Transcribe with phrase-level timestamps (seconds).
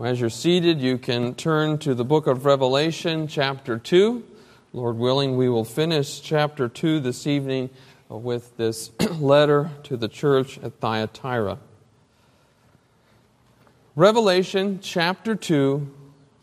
[0.00, 4.22] As you're seated, you can turn to the book of Revelation, chapter 2.
[4.72, 7.68] Lord willing, we will finish chapter 2 this evening
[8.08, 11.58] with this letter to the church at Thyatira.
[13.96, 15.92] Revelation chapter 2,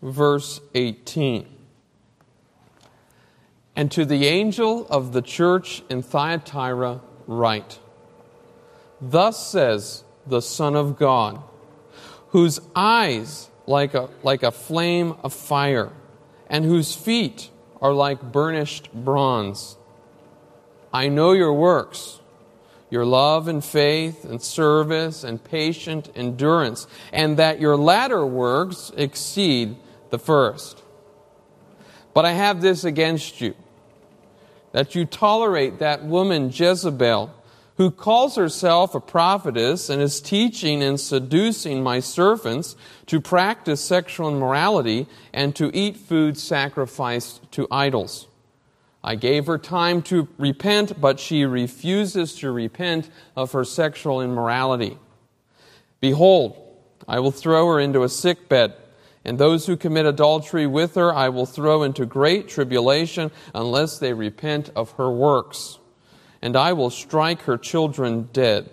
[0.02, 1.48] verse 18.
[3.74, 7.80] And to the angel of the church in Thyatira, write
[9.00, 11.42] Thus says the Son of God,
[12.36, 15.90] whose eyes like a, like a flame of fire,
[16.50, 17.50] and whose feet
[17.82, 19.78] are like burnished bronze.
[20.92, 22.20] I know your works,
[22.90, 29.78] your love and faith and service and patient endurance, and that your latter works exceed
[30.10, 30.84] the first.
[32.14, 33.56] But I have this against you
[34.74, 37.34] that you tolerate that woman Jezebel,
[37.78, 42.76] who calls herself a prophetess and is teaching and seducing my servants
[43.06, 48.28] to practice sexual immorality and to eat food sacrificed to idols.
[49.04, 54.98] I gave her time to repent, but she refuses to repent of her sexual immorality.
[56.00, 56.58] Behold,
[57.08, 58.74] I will throw her into a sick bed
[59.26, 64.14] and those who commit adultery with her I will throw into great tribulation unless they
[64.14, 65.80] repent of her works.
[66.46, 68.70] And I will strike her children dead.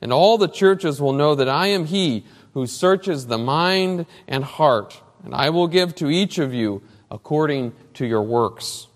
[0.00, 4.42] And all the churches will know that I am he who searches the mind and
[4.42, 6.82] heart, and I will give to each of you
[7.12, 8.88] according to your works.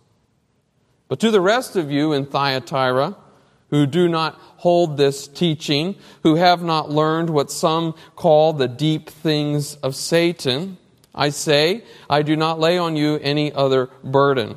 [1.06, 3.16] But to the rest of you in Thyatira,
[3.70, 9.08] who do not hold this teaching, who have not learned what some call the deep
[9.08, 10.78] things of Satan,
[11.14, 14.56] I say, I do not lay on you any other burden.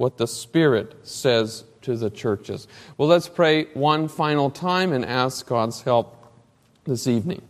[0.00, 2.66] what the Spirit says to the churches.
[2.96, 6.16] Well, let's pray one final time and ask God's help
[6.84, 7.42] this evening.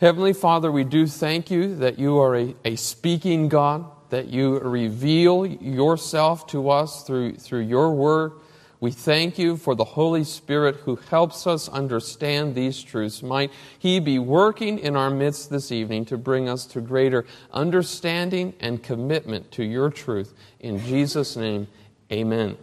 [0.00, 4.58] Heavenly Father, we do thank you that you are a, a speaking God, that you
[4.58, 8.32] reveal yourself to us through, through your word.
[8.80, 13.22] We thank you for the Holy Spirit who helps us understand these truths.
[13.22, 18.54] Might He be working in our midst this evening to bring us to greater understanding
[18.60, 20.32] and commitment to your truth.
[20.60, 21.66] In Jesus' name,
[22.12, 22.56] amen.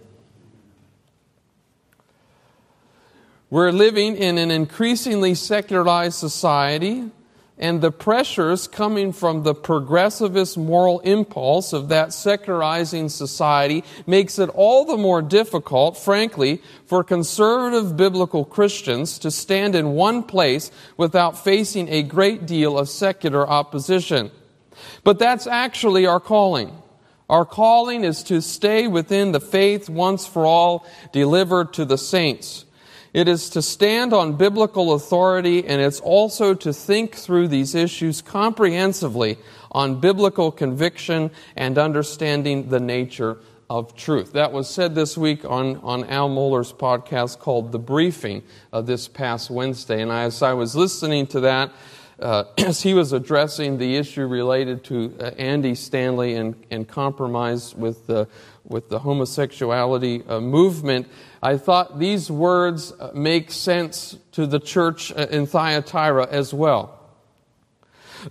[3.50, 7.12] We're living in an increasingly secularized society
[7.58, 14.50] and the pressures coming from the progressivist moral impulse of that secularizing society makes it
[14.50, 21.42] all the more difficult, frankly, for conservative biblical Christians to stand in one place without
[21.42, 24.32] facing a great deal of secular opposition.
[25.06, 26.76] But that's actually our calling.
[27.30, 32.66] Our calling is to stay within the faith once for all delivered to the saints.
[33.16, 38.22] It is to stand on biblical authority, and it's also to think through these issues
[38.22, 39.38] comprehensively
[39.72, 43.38] on biblical conviction and understanding the nature
[43.70, 44.34] of truth.
[44.34, 48.44] That was said this week on, on Al Mohler's podcast called The Briefing
[48.74, 50.02] uh, this past Wednesday.
[50.02, 51.72] And as I was listening to that,
[52.20, 57.74] uh, as he was addressing the issue related to uh, Andy Stanley and, and compromise
[57.74, 58.28] with the,
[58.66, 61.08] with the homosexuality uh, movement,
[61.46, 67.00] I thought these words uh, make sense to the church uh, in Thyatira as well.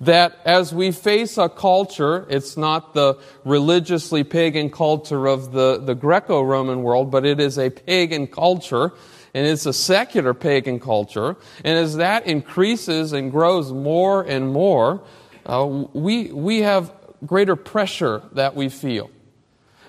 [0.00, 5.94] That as we face a culture, it's not the religiously pagan culture of the, the
[5.94, 8.90] Greco Roman world, but it is a pagan culture,
[9.32, 11.36] and it's a secular pagan culture.
[11.62, 15.04] And as that increases and grows more and more,
[15.46, 16.92] uh, we, we have
[17.24, 19.08] greater pressure that we feel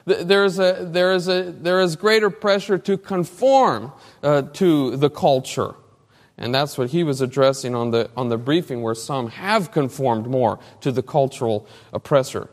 [0.05, 3.91] there's a, there, is a, there is greater pressure to conform
[4.21, 5.75] uh, to the culture.
[6.37, 10.27] And that's what he was addressing on the, on the briefing, where some have conformed
[10.27, 12.49] more to the cultural oppressor.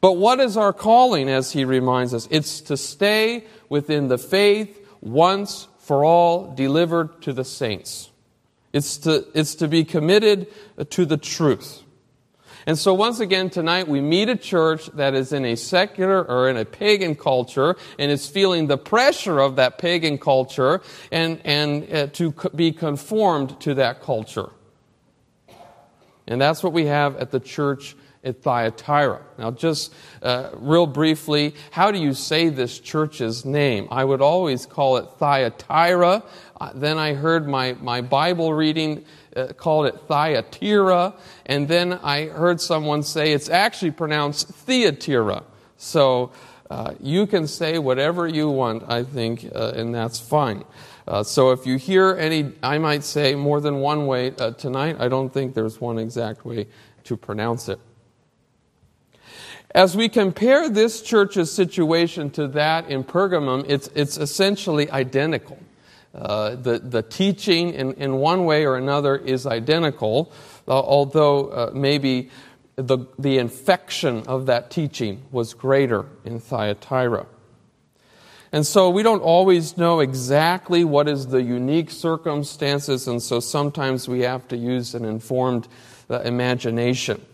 [0.00, 2.26] But what is our calling, as he reminds us?
[2.30, 8.10] It's to stay within the faith once for all delivered to the saints.
[8.72, 10.48] It's to, it's to be committed
[10.90, 11.82] to the truth.
[12.66, 16.48] And so, once again, tonight we meet a church that is in a secular or
[16.48, 20.80] in a pagan culture and is feeling the pressure of that pagan culture
[21.10, 24.50] and, and uh, to be conformed to that culture.
[26.26, 29.20] And that's what we have at the church at Thyatira.
[29.38, 29.92] Now, just
[30.22, 33.88] uh, real briefly, how do you say this church's name?
[33.90, 36.22] I would always call it Thyatira.
[36.60, 39.04] Uh, then I heard my, my Bible reading
[39.56, 41.14] called it Thyatira.
[41.46, 45.44] And then I heard someone say it's actually pronounced Theatira.
[45.76, 46.32] So
[46.70, 50.64] uh, you can say whatever you want, I think, uh, and that's fine.
[51.06, 55.08] Uh, so if you hear any, I might say more than one way tonight, I
[55.08, 56.68] don't think there's one exact way
[57.04, 57.78] to pronounce it.
[59.74, 65.58] As we compare this church's situation to that in Pergamum, it's, it's essentially identical.
[66.14, 70.30] Uh, the, the teaching, in, in one way or another, is identical,
[70.68, 72.30] uh, although uh, maybe
[72.76, 77.26] the, the infection of that teaching was greater in Thyatira.
[78.54, 84.06] And so we don't always know exactly what is the unique circumstances, and so sometimes
[84.06, 85.66] we have to use an informed
[86.10, 87.24] uh, imagination.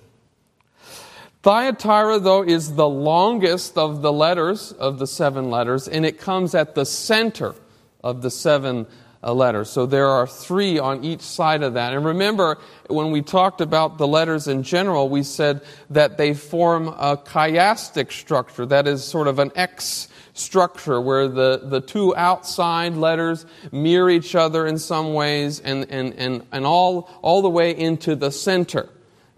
[1.42, 6.54] Thyatira, though, is the longest of the letters, of the seven letters, and it comes
[6.54, 7.56] at the center
[8.02, 8.86] of the seven
[9.22, 9.68] uh, letters.
[9.70, 11.92] So there are three on each side of that.
[11.92, 12.58] And remember,
[12.88, 18.12] when we talked about the letters in general, we said that they form a chiastic
[18.12, 24.08] structure, that is sort of an X structure where the, the two outside letters mirror
[24.08, 28.30] each other in some ways and, and, and, and all, all the way into the
[28.30, 28.88] center.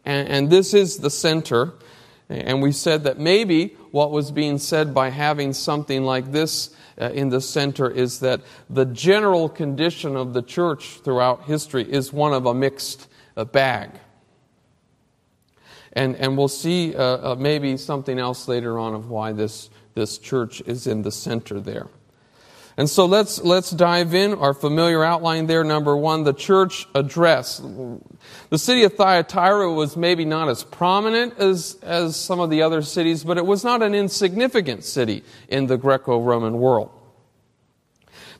[0.04, 1.72] And, and this is the center.
[2.30, 7.10] And we said that maybe what was being said by having something like this uh,
[7.10, 12.32] in the center is that the general condition of the church throughout history is one
[12.32, 13.90] of a mixed uh, bag.
[15.92, 20.16] And, and we'll see uh, uh maybe something else later on of why this, this
[20.16, 21.88] church is in the center there.
[22.76, 24.34] And so let's, let's dive in.
[24.34, 27.60] Our familiar outline there, number one, the church address.
[28.48, 32.82] The city of Thyatira was maybe not as prominent as, as some of the other
[32.82, 36.90] cities, but it was not an insignificant city in the Greco Roman world.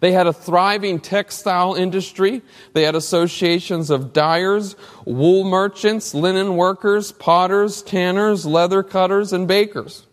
[0.01, 2.41] They had a thriving textile industry.
[2.73, 4.75] They had associations of dyers,
[5.05, 10.07] wool merchants, linen workers, potters, tanners, leather cutters, and bakers.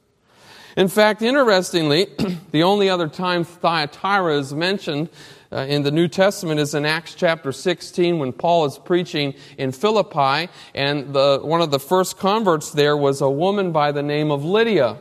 [0.78, 2.06] In fact, interestingly,
[2.52, 5.10] the only other time Thyatira is mentioned
[5.52, 9.72] uh, in the New Testament is in Acts chapter 16 when Paul is preaching in
[9.72, 14.30] Philippi, and the, one of the first converts there was a woman by the name
[14.30, 15.00] of Lydia.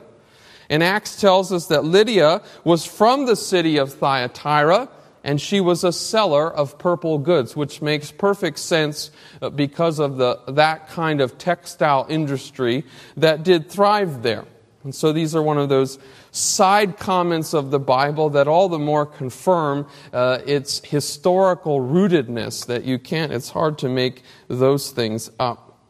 [0.71, 4.89] And Acts tells us that Lydia was from the city of Thyatira,
[5.25, 9.11] and she was a seller of purple goods, which makes perfect sense
[9.43, 12.83] uh, because of the, that kind of textile industry
[13.19, 14.47] that did thrive there.
[14.87, 15.99] And so these are one of those
[16.31, 22.85] side comments of the Bible that all the more confirm uh, its historical rootedness, that
[22.85, 25.81] you can't, it's hard to make those things up.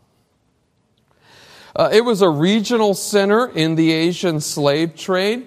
[1.76, 5.46] Uh, it was a regional center in the Asian slave trade.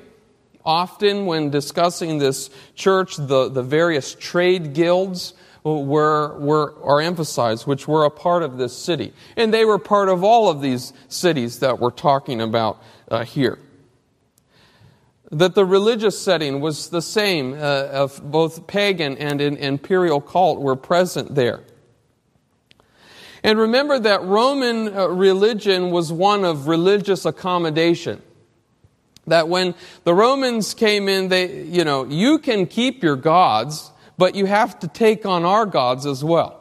[0.63, 5.33] Often, when discussing this church, the, the various trade guilds
[5.63, 9.13] were, were, are emphasized, which were a part of this city.
[9.35, 13.59] And they were part of all of these cities that we're talking about uh, here.
[15.31, 20.75] That the religious setting was the same, uh, of both pagan and imperial cult were
[20.75, 21.61] present there.
[23.43, 28.21] And remember that Roman uh, religion was one of religious accommodation.
[29.27, 34.35] That when the Romans came in, they, you know, you can keep your gods, but
[34.35, 36.59] you have to take on our gods as well.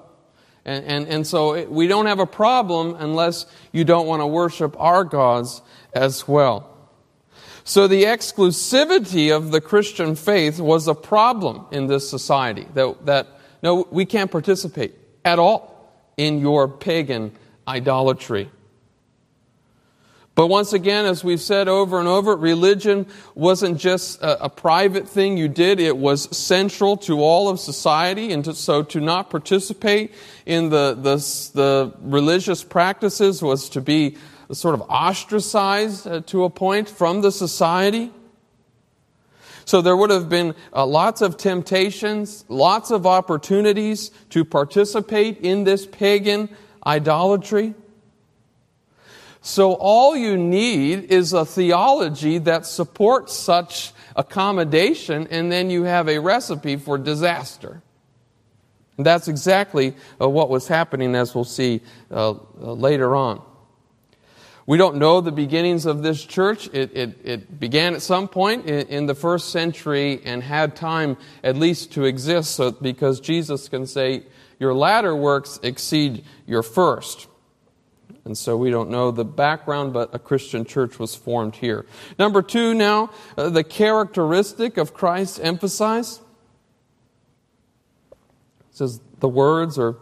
[0.65, 4.77] And, and, and so we don't have a problem unless you don't want to worship
[4.79, 5.61] our gods
[5.93, 6.77] as well.
[7.65, 12.69] So the exclusivity of the Christian faith was a problem in this society.
[12.75, 13.27] That, that
[13.61, 17.33] no, we can't participate at all in your pagan
[17.67, 18.53] idolatry.
[20.39, 25.09] But once again, as we've said over and over, religion wasn't just a, a, private
[25.09, 28.31] thing you did, it was central to all of society.
[28.31, 30.15] And to, so to not participate
[30.47, 31.17] in the, the,
[31.55, 34.17] the religious practices was to be
[34.53, 38.13] sort of ostracized uh, to a point from the society.
[39.65, 45.65] So there would have been uh, lots of temptations, lots of opportunities to participate in
[45.65, 46.49] this pagan
[46.87, 47.75] idolatry.
[49.49, 56.07] So all you need is a theology that supports such accommodation, and then you have
[56.07, 57.81] a recipe for disaster.
[58.99, 63.41] And that's exactly uh, what was happening, as we'll see uh, uh later on.
[64.67, 66.69] We don't know the beginnings of this church.
[66.75, 71.17] It, it, it began at some point in, in, the first century and had time
[71.43, 74.25] at least to exist so, because Jesus can say,
[74.61, 77.29] Your latter works exceed your first.
[78.29, 81.87] And so we don't know the background, but a Christian church was formed here.
[82.19, 83.09] Number two, now,
[83.39, 86.21] uh, the characteristic of Christ emphasized.
[88.11, 89.97] It says the words are,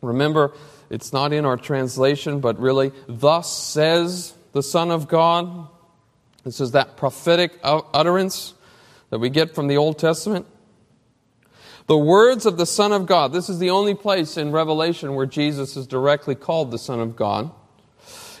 [0.00, 0.54] remember,
[0.88, 5.68] it's not in our translation, but really, thus says the Son of God.
[6.44, 8.54] This is that prophetic utterance
[9.10, 10.46] that we get from the Old Testament.
[11.88, 13.34] The words of the Son of God.
[13.34, 17.16] This is the only place in Revelation where Jesus is directly called the Son of
[17.16, 17.50] God.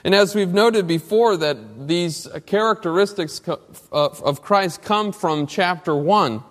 [0.06, 3.42] And as we've noted before, that these characteristics
[3.90, 6.44] of Christ come from chapter 1,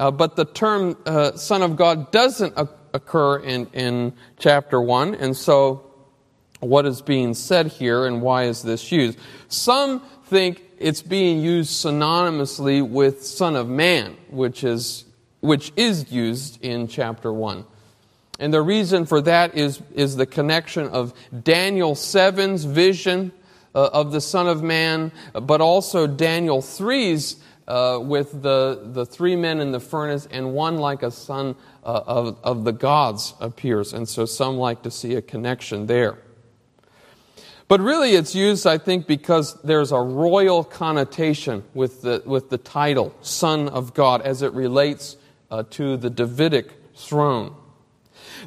[0.00, 2.52] uh, but the term uh, Son of God doesn't
[2.92, 5.88] occur in, in chapter 1, and so
[6.58, 9.20] what is being said here and why is this used?
[9.46, 15.04] Some think it's being used synonymously with Son of Man, which is
[15.38, 17.64] which is used in chapter 1.
[18.40, 23.30] And the reason for that is, is the connection of Daniel 7's vision
[23.74, 27.36] uh, of the Son of Man, but also Daniel 3's
[27.68, 31.54] uh, with the, the three men in the furnace, and one like a son
[31.84, 33.92] uh, of, of the gods appears.
[33.92, 36.18] And so some like to see a connection there.
[37.68, 42.58] But really, it's used, I think, because there's a royal connotation with the, with the
[42.58, 45.16] title, Son of God, as it relates
[45.52, 47.54] uh, to the Davidic throne.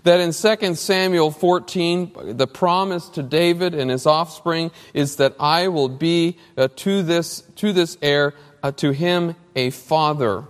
[0.04, 5.68] That in 2 Samuel 14, the promise to David and his offspring is that I
[5.68, 10.46] will be uh, to, this, to this heir, uh, to him a father.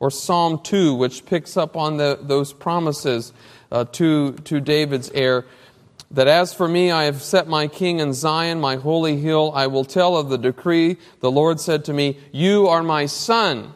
[0.00, 3.32] Or Psalm 2, which picks up on the, those promises
[3.72, 5.44] uh, to, to David's heir.
[6.10, 9.52] That as for me, I have set my king in Zion, my holy hill.
[9.54, 10.96] I will tell of the decree.
[11.20, 13.74] The Lord said to me, You are my son.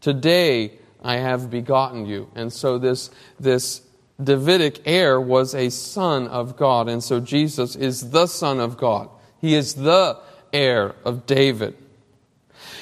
[0.00, 2.30] Today I have begotten you.
[2.36, 3.82] And so this, this
[4.22, 6.88] Davidic heir was a son of God.
[6.88, 9.08] And so Jesus is the son of God.
[9.40, 10.18] He is the
[10.52, 11.76] heir of David.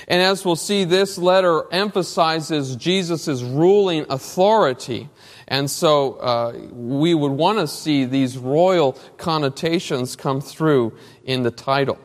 [0.09, 5.09] And as we'll see, this letter emphasizes Jesus' ruling authority.
[5.49, 11.51] And so uh, we would want to see these royal connotations come through in the
[11.51, 11.99] title.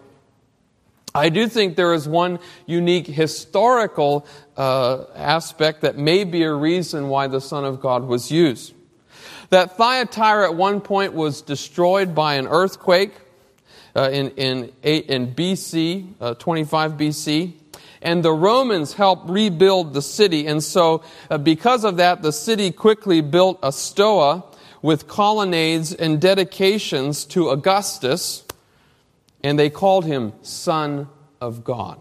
[1.14, 7.10] I do think there is one unique historical uh, aspect that may be a reason
[7.10, 8.74] why the Son of God was used.
[9.51, 13.13] That Thyatira at one point was destroyed by an earthquake
[13.96, 17.53] uh, in, in, in BC, uh, 25 BC,
[18.01, 20.48] and the Romans helped rebuild the city.
[20.48, 24.43] And so, uh, because of that, the city quickly built a stoa
[24.81, 28.43] with colonnades and dedications to Augustus
[29.43, 31.08] and they called him Son
[31.39, 32.00] of God.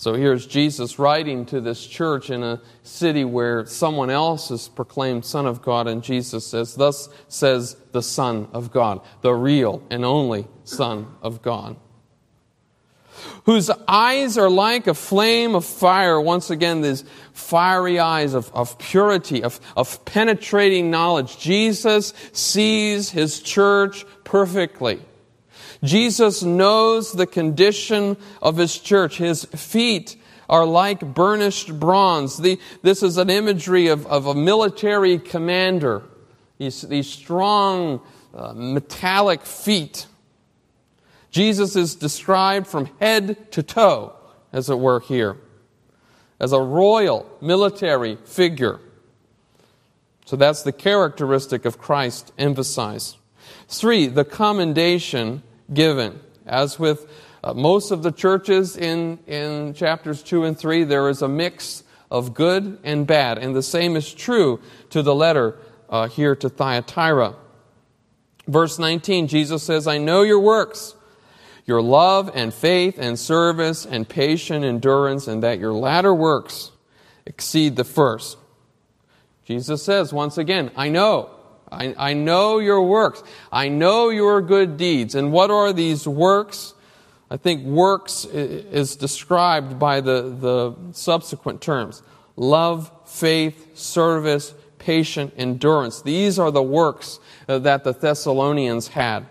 [0.00, 5.26] So here's Jesus writing to this church in a city where someone else is proclaimed
[5.26, 10.02] Son of God, and Jesus says, Thus says the Son of God, the real and
[10.02, 11.76] only Son of God.
[13.44, 16.18] Whose eyes are like a flame of fire.
[16.18, 17.04] Once again, these
[17.34, 21.38] fiery eyes of, of purity, of, of penetrating knowledge.
[21.38, 25.02] Jesus sees his church perfectly.
[25.82, 29.18] Jesus knows the condition of his church.
[29.18, 30.16] His feet
[30.48, 32.36] are like burnished bronze.
[32.36, 36.02] The, this is an imagery of, of a military commander.
[36.58, 38.02] These, these strong,
[38.34, 40.06] uh, metallic feet.
[41.30, 44.14] Jesus is described from head to toe,
[44.52, 45.36] as it were, here,
[46.38, 48.80] as a royal military figure.
[50.26, 53.16] So that's the characteristic of Christ emphasized.
[53.68, 56.20] Three, the commendation given.
[56.46, 57.10] As with
[57.42, 61.84] uh, most of the churches in, in chapters 2 and 3, there is a mix
[62.10, 63.38] of good and bad.
[63.38, 64.60] And the same is true
[64.90, 65.58] to the letter
[65.88, 67.34] uh, here to Thyatira.
[68.46, 70.94] Verse 19, Jesus says, I know your works,
[71.66, 76.72] your love and faith and service and patient endurance, and that your latter works
[77.26, 78.38] exceed the first.
[79.44, 81.30] Jesus says, once again, I know.
[81.72, 83.22] I, I know your works.
[83.52, 85.14] I know your good deeds.
[85.14, 86.74] And what are these works?
[87.30, 92.02] I think works is described by the, the subsequent terms
[92.36, 96.02] love, faith, service, patient endurance.
[96.02, 99.26] These are the works uh, that the Thessalonians had.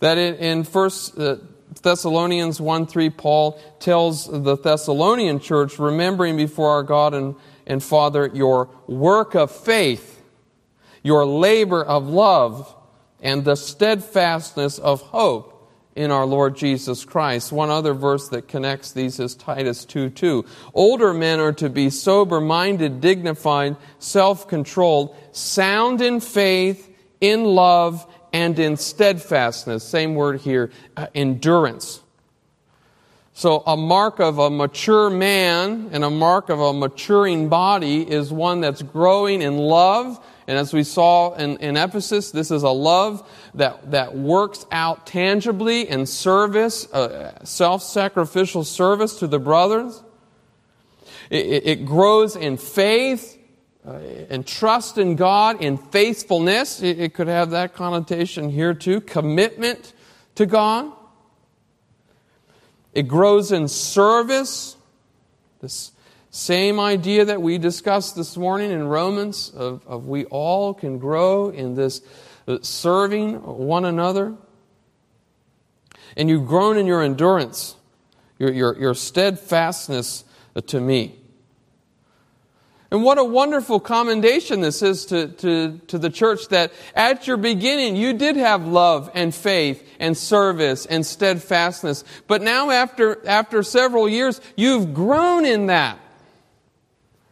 [0.00, 1.36] That in, 1 uh,
[1.82, 7.34] Thessalonians 1 3, Paul tells the Thessalonian church, remembering before our God and,
[7.66, 10.17] and Father your work of faith
[11.02, 12.74] your labor of love,
[13.20, 15.58] and the steadfastness of hope
[15.98, 17.50] in our Lord Jesus Christ.
[17.50, 20.44] One other verse that connects these is Titus 2 2.
[20.72, 26.88] Older men are to be sober minded, dignified, self controlled, sound in faith,
[27.20, 29.82] in love, and in steadfastness.
[29.82, 32.00] Same word here, uh, endurance.
[33.32, 38.32] So, a mark of a mature man and a mark of a maturing body is
[38.32, 40.24] one that's growing in love.
[40.48, 45.06] And as we saw in, in Ephesus, this is a love that, that works out
[45.06, 50.02] tangibly in service, uh, self sacrificial service to the brothers.
[51.28, 53.38] It, it, grows in faith
[53.86, 53.98] uh,
[54.30, 56.82] and trust in God, in faithfulness.
[56.82, 59.02] It, it could have that connotation here too.
[59.02, 59.92] Commitment
[60.36, 60.90] to God.
[62.94, 64.78] It grows in service.
[65.60, 65.92] This
[66.30, 71.48] same idea that we discussed this morning in Romans of, of we all can grow
[71.48, 72.02] in this
[72.46, 74.34] uh, serving one another.
[76.16, 77.76] And you've grown in your endurance,
[78.38, 80.24] your, your, your steadfastness
[80.66, 81.18] to me.
[82.90, 87.36] And what a wonderful commendation this is to, to, to the church that at your
[87.36, 92.02] beginning you did have love and faith and service and steadfastness.
[92.26, 95.98] But now after, after several years, you've grown in that.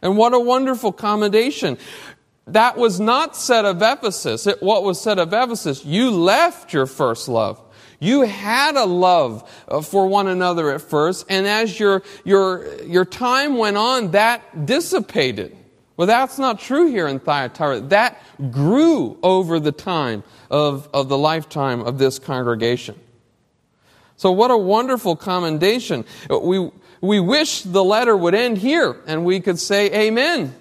[0.01, 1.77] And what a wonderful commendation.
[2.47, 4.47] That was not said of Ephesus.
[4.47, 7.61] It, what was said of Ephesus, you left your first love.
[7.99, 13.05] You had a love uh, for one another at first, and as your, your, your
[13.05, 15.57] time went on, that dissipated.
[15.97, 17.81] Well, that's not true here in Thyatira.
[17.81, 22.99] That grew over the time of, of the lifetime of this congregation.
[24.15, 26.05] So, what a wonderful commendation.
[26.29, 30.55] We, we wish the letter would end here and we could say amen.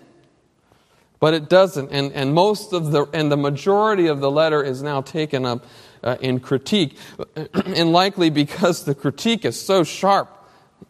[1.18, 1.90] But it doesn't.
[1.92, 5.64] And, and most of the, and the majority of the letter is now taken up
[6.04, 6.98] uh, in critique,
[7.54, 10.30] and likely because the critique is so sharp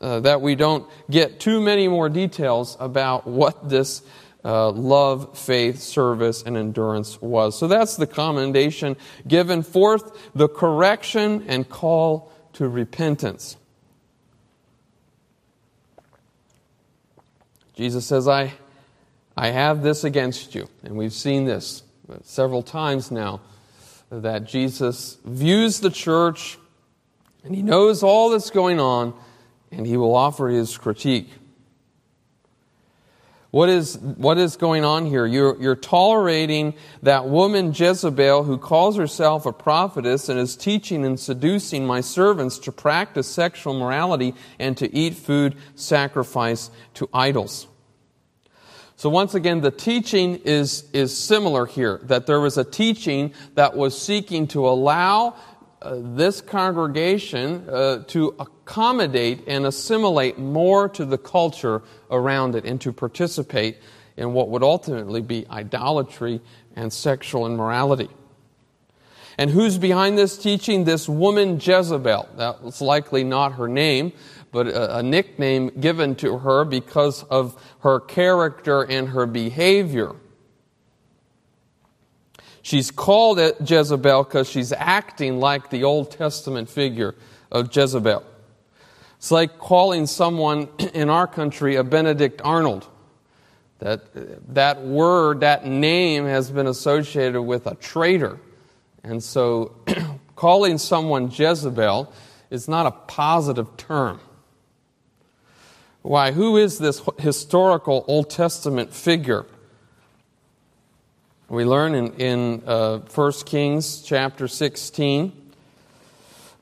[0.01, 4.03] uh, that we don't get too many more details about what this
[4.45, 7.59] uh, love, faith, service, and endurance was.
[7.59, 9.63] So that's the commendation given.
[9.63, 13.57] forth, the correction and call to repentance.
[17.77, 18.55] Jesus says, I,
[19.37, 20.69] I have this against you.
[20.83, 21.83] And we've seen this
[22.23, 23.43] several times now
[24.11, 26.59] that Jesus views the church
[27.45, 29.15] and he knows all that's going on
[29.71, 31.29] and he will offer his critique.
[33.51, 35.25] What is, what is going on here?
[35.25, 41.19] You're, you're tolerating that woman Jezebel who calls herself a prophetess and is teaching and
[41.19, 47.69] seducing my servants to practice sexual morality and to eat food sacrificed to idols.
[48.99, 53.77] So once again, the teaching is, is similar here, that there was a teaching that
[53.77, 55.37] was seeking to allow
[55.83, 62.81] uh, this congregation uh, to accommodate and assimilate more to the culture around it and
[62.81, 63.79] to participate
[64.17, 66.41] in what would ultimately be idolatry
[66.75, 68.09] and sexual immorality.
[69.39, 70.85] And who's behind this teaching?
[70.85, 72.29] This woman Jezebel.
[72.37, 74.13] That was likely not her name,
[74.51, 80.15] but a, a nickname given to her because of her character and her behavior.
[82.67, 87.15] She's called Jezebel because she's acting like the Old Testament figure
[87.53, 88.25] of Jezebel.
[89.19, 92.89] It's like calling someone in our country a Benedict Arnold.
[93.79, 98.41] That, that word, that name has been associated with a traitor.
[99.05, 99.77] And so
[100.35, 102.13] calling someone Jezebel
[102.51, 104.19] is not a positive term.
[106.03, 106.33] Why?
[106.33, 109.47] Who is this historical Old Testament figure?
[111.49, 115.31] We learn in, in uh, 1 Kings chapter 16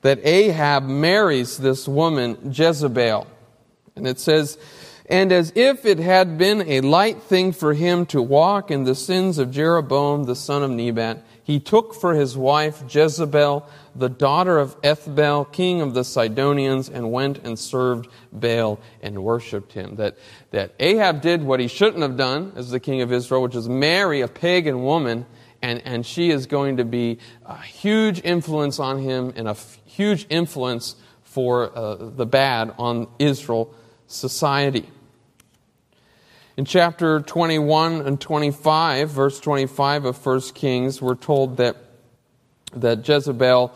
[0.02, 3.26] that Ahab marries this woman, Jezebel.
[3.96, 4.58] And it says,
[5.08, 8.94] And as if it had been a light thing for him to walk in the
[8.94, 14.58] sins of Jeroboam the son of Nebat, he took for his wife Jezebel, the daughter
[14.58, 19.96] of Ethbaal, king of the Sidonians, and went and served Baal and worshipped him.
[19.96, 20.16] That,
[20.50, 23.68] that Ahab did what he shouldn't have done as the king of Israel, which is
[23.68, 25.26] marry a pagan woman,
[25.62, 29.78] and, and she is going to be a huge influence on him and a f-
[29.84, 33.74] huge influence for uh, the bad on Israel
[34.06, 34.88] society.
[36.56, 41.76] In chapter 21 and 25, verse 25 of 1 Kings, we're told that,
[42.76, 43.72] that Jezebel,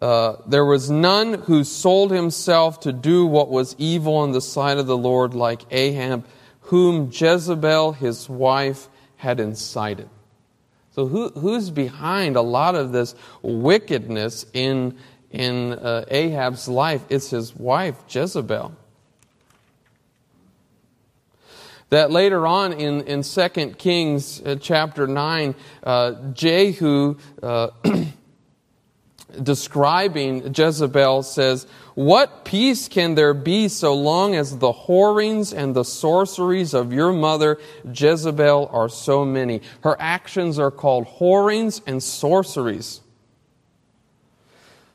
[0.00, 4.78] uh, there was none who sold himself to do what was evil in the sight
[4.78, 6.26] of the Lord like Ahab,
[6.62, 10.08] whom Jezebel, his wife, had incited.
[10.94, 14.96] So, who, who's behind a lot of this wickedness in,
[15.30, 17.02] in uh, Ahab's life?
[17.08, 18.74] It's his wife, Jezebel
[21.90, 27.68] that later on in, in 2 Kings uh, chapter 9, uh, Jehu uh,
[29.42, 35.84] describing Jezebel says, What peace can there be so long as the whorings and the
[35.84, 37.58] sorceries of your mother
[37.92, 39.62] Jezebel are so many?
[39.82, 43.00] Her actions are called whorings and sorceries.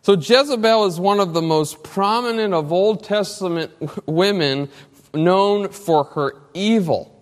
[0.03, 3.71] So Jezebel is one of the most prominent of Old Testament
[4.07, 4.69] women
[5.13, 7.20] known for her evil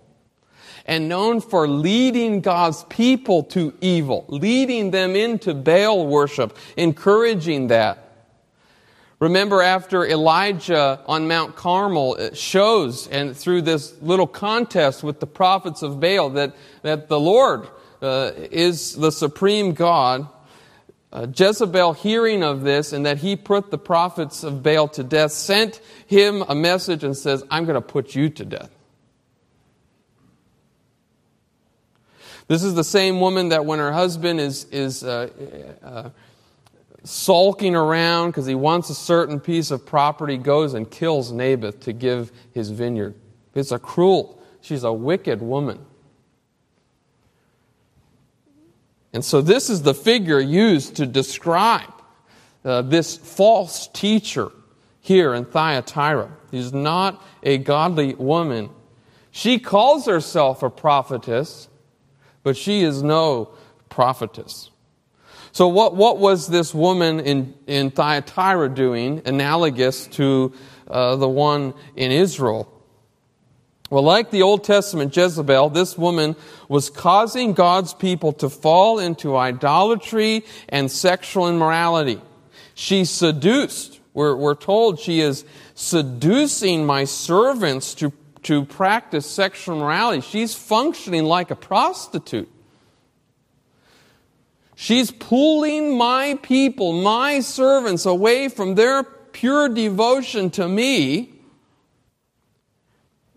[0.89, 8.09] and known for leading God's people to evil, leading them into Baal worship, encouraging that.
[9.19, 15.83] Remember, after Elijah on Mount Carmel shows, and through this little contest with the prophets
[15.83, 17.69] of Baal, that, that the Lord
[18.01, 20.27] uh, is the supreme God,
[21.13, 25.33] uh, Jezebel, hearing of this and that he put the prophets of Baal to death,
[25.33, 28.71] sent him a message and says, I'm going to put you to death.
[32.49, 35.29] This is the same woman that when her husband is, is uh,
[35.83, 36.09] uh,
[37.03, 41.93] sulking around because he wants a certain piece of property, goes and kills Naboth to
[41.93, 43.13] give his vineyard.
[43.53, 45.85] It's a cruel, she's a wicked woman.
[49.13, 51.93] And so, this is the figure used to describe
[52.65, 54.51] uh, this false teacher
[55.01, 56.31] here in Thyatira.
[56.49, 58.71] He's not a godly woman.
[59.29, 61.68] She calls herself a prophetess,
[62.49, 63.51] but she is no
[63.89, 64.71] prophetess.
[65.51, 70.51] So, what, what was this woman in, in Thyatira doing, analogous to
[70.87, 72.67] uh, the one in Israel?
[73.91, 76.35] Well, like the Old Testament Jezebel, this woman
[76.67, 82.19] was causing God's people to fall into idolatry and sexual immorality.
[82.73, 88.09] She seduced, we're, we're told she is seducing my servants to
[88.43, 90.21] to practice sexual morality.
[90.21, 92.49] She's functioning like a prostitute.
[94.75, 101.33] She's pulling my people, my servants, away from their pure devotion to me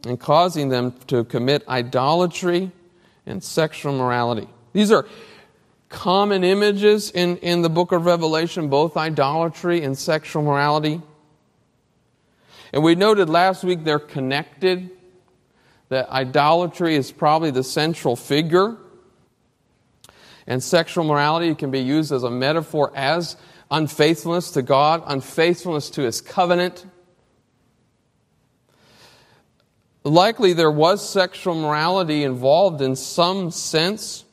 [0.07, 2.71] and causing them to commit idolatry
[3.27, 4.49] and sexual morality.
[4.73, 5.07] These are
[5.89, 11.01] common images in, in the book of Revelation, both idolatry and sexual morality.
[12.73, 14.91] And we noted last week they're connected,
[15.91, 18.79] that idolatry is probably the central figure.
[20.47, 23.37] And sexual morality can be used as a metaphor as
[23.71, 26.87] unfaithfulness to God, unfaithfulness to His covenant.
[30.05, 34.25] Likely there was sexual morality involved in some sense.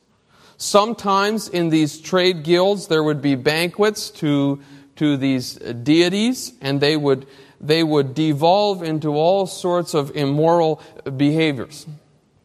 [0.56, 4.60] Sometimes in these trade guilds there would be banquets to,
[4.96, 7.26] to these deities, and they would
[7.60, 10.82] they would devolve into all sorts of immoral
[11.16, 11.86] behaviors.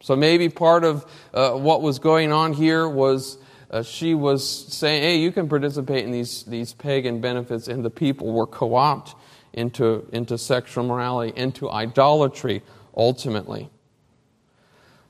[0.00, 3.38] So maybe part of uh, what was going on here was
[3.70, 7.90] uh, she was saying, hey, you can participate in these, these pagan benefits, and the
[7.90, 9.16] people were co opted
[9.52, 12.62] into, into sexual morality, into idolatry,
[12.96, 13.70] ultimately.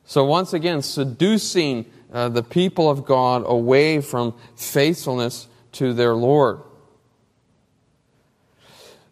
[0.07, 6.61] So, once again, seducing uh, the people of God away from faithfulness to their Lord.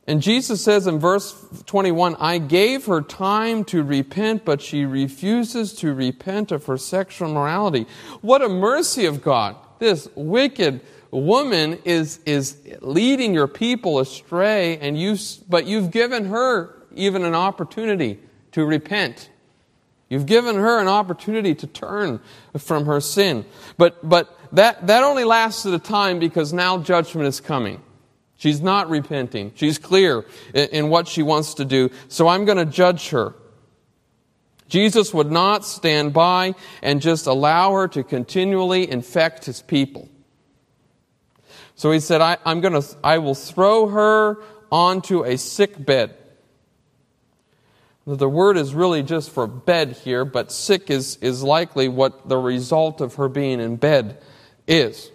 [0.06, 1.34] And Jesus says in verse
[1.66, 7.32] 21 I gave her time to repent, but she refuses to repent of her sexual
[7.32, 7.86] morality.
[8.20, 9.56] What a mercy of God.
[9.78, 15.16] This wicked woman is, is leading your people astray, and you,
[15.48, 18.20] but you've given her even an opportunity
[18.52, 19.30] to repent.
[20.08, 22.20] You've given her an opportunity to turn
[22.58, 23.44] from her sin.
[23.78, 27.82] But, but that, that only lasted a time because now judgment is coming.
[28.36, 29.52] She's not repenting.
[29.54, 31.90] She's clear in what she wants to do.
[32.08, 33.34] So I'm going to judge her.
[34.68, 40.08] Jesus would not stand by and just allow her to continually infect his people.
[41.76, 46.16] So he said, I, am going to, I will throw her onto a sick bed.
[48.06, 52.36] The word is really just for bed here, but sick is, is likely what the
[52.36, 54.22] result of her being in bed
[54.66, 55.10] is.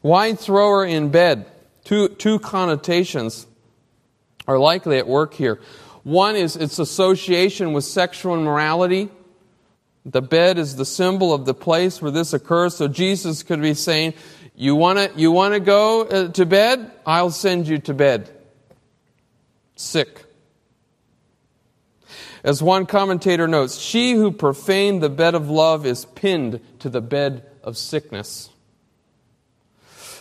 [0.00, 1.46] Why throw her in bed?
[1.84, 3.46] Two, two connotations
[4.48, 5.60] are likely at work here.
[6.02, 9.10] One is its association with sexual immorality.
[10.04, 12.76] The bed is the symbol of the place where this occurs.
[12.76, 14.14] So Jesus could be saying,
[14.54, 16.90] You want to you wanna go uh, to bed?
[17.06, 18.30] I'll send you to bed.
[19.76, 20.24] Sick.
[22.42, 27.00] As one commentator notes, she who profaned the bed of love is pinned to the
[27.00, 28.50] bed of sickness.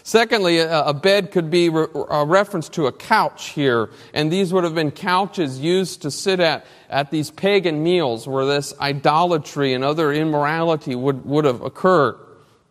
[0.06, 4.76] Secondly, a, bed could be a reference to a couch here, and these would have
[4.76, 10.14] been couches used to sit at at these pagan meals where this idolatry and other
[10.14, 12.16] immorality would, would have occurred.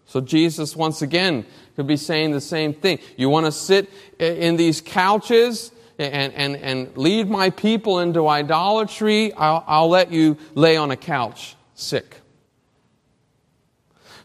[0.07, 3.01] So Jesus once again could be saying the same thing.
[3.16, 9.33] You want to sit in these couches and, and, and lead my people into idolatry?
[9.33, 12.22] I'll, I'll let you lay on a couch sick.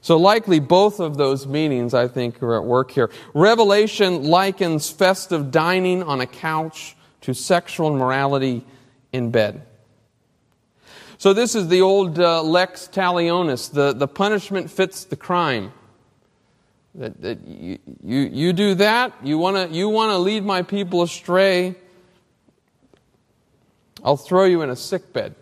[0.07, 3.11] So, likely both of those meanings, I think, are at work here.
[3.33, 8.63] Revelation likens festive dining on a couch to sexual morality
[9.11, 9.67] in bed.
[11.17, 15.73] So, this is the old uh, lex talionis the, the punishment fits the crime.
[16.95, 21.03] That, that you, you, you do that, you want to you wanna lead my people
[21.03, 21.75] astray,
[24.05, 25.35] I'll throw you in a sick bed.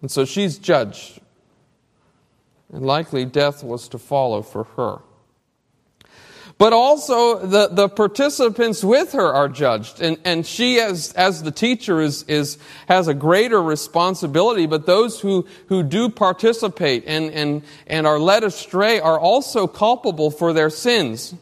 [0.00, 1.18] And so she's judged
[2.72, 5.02] and likely death was to follow for her.
[6.58, 10.00] But also, the, the participants with her are judged.
[10.00, 12.56] And, and she, as, as the teacher, is, is,
[12.86, 14.66] has a greater responsibility.
[14.66, 20.30] But those who, who do participate and, and, and are led astray are also culpable
[20.30, 21.34] for their sins.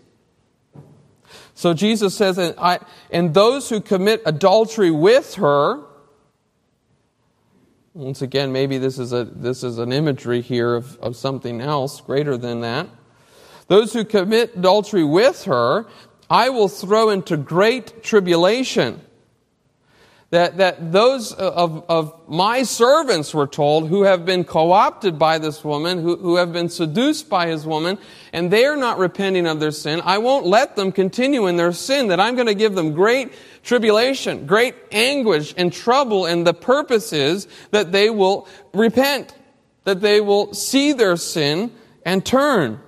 [1.55, 2.79] So Jesus says, and, I,
[3.11, 5.83] and those who commit adultery with her,
[8.01, 12.01] once again, maybe this is, a, this is an imagery here of, of something else
[12.01, 12.89] greater than that.
[13.69, 15.87] Those who commit adultery with her,
[16.31, 19.03] I will throw into great tribulation
[20.31, 25.39] that, that those of, of my servants were told who have been co opted by
[25.39, 27.99] this woman, who, who have been seduced by his woman,
[28.33, 30.01] and they are not repenting of their sin.
[30.05, 33.33] I won't let them continue in their sin, that I'm going to give them great
[33.63, 39.35] tribulation, great anguish and trouble, and the purpose is that they will repent,
[39.85, 41.73] that they will see their sin
[42.05, 42.81] and turn.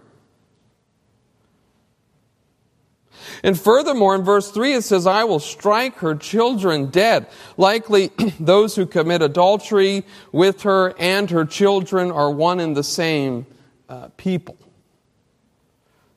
[3.44, 7.26] And furthermore, in verse 3, it says, I will strike her children dead.
[7.56, 13.46] Likely, those who commit adultery with her and her children are one and the same
[13.88, 14.56] uh, people.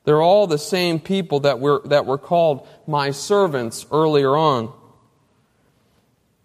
[0.06, 4.72] They're all the same people that were, that were called my servants earlier on.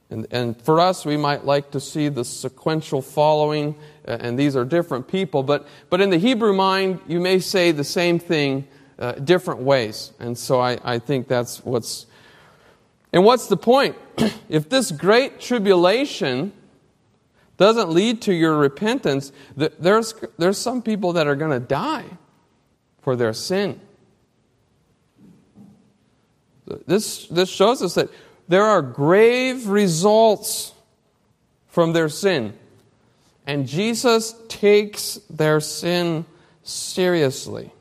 [0.10, 3.76] And, and for us, we might like to see the sequential following,
[4.08, 7.72] uh, and these are different people, but, but in the Hebrew mind, you may say
[7.72, 10.12] the same thing uh, different ways.
[10.20, 12.08] And so I, I think that's what's.
[13.14, 13.96] And what's the point?
[14.50, 16.52] if this great tribulation
[17.58, 22.06] doesn't lead to your repentance, there's, there's some people that are going to die
[23.02, 23.80] for their sin.
[26.86, 28.10] This, this shows us that
[28.48, 30.74] there are grave results
[31.68, 32.54] from their sin.
[33.48, 36.26] And Jesus takes their sin
[36.64, 37.72] seriously.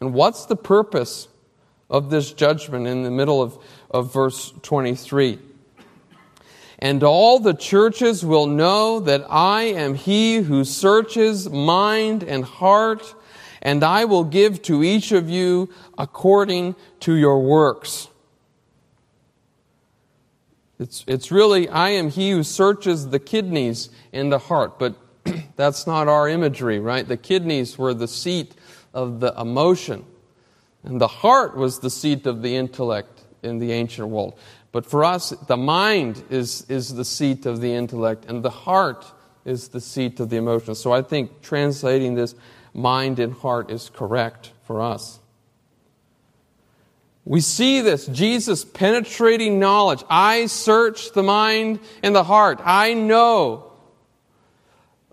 [0.00, 1.28] And what's the purpose
[1.88, 3.58] of this judgment in the middle of,
[3.90, 5.38] of verse 23?
[6.78, 13.14] And all the churches will know that I am he who searches mind and heart,
[13.66, 18.06] and I will give to each of you according to your works.
[20.78, 24.94] It's, it's really, I am he who searches the kidneys and the heart, but
[25.56, 27.08] that's not our imagery, right?
[27.08, 28.54] The kidneys were the seat
[28.94, 30.04] of the emotion.
[30.84, 34.38] And the heart was the seat of the intellect in the ancient world.
[34.70, 39.04] But for us, the mind is, is the seat of the intellect, and the heart
[39.44, 40.76] is the seat of the emotion.
[40.76, 42.36] So I think translating this
[42.76, 45.18] mind and heart is correct for us.
[47.24, 50.04] We see this Jesus penetrating knowledge.
[50.08, 52.60] I search the mind and the heart.
[52.62, 53.66] I know